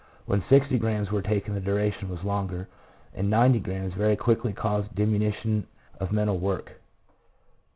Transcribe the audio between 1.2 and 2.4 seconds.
taken the duration was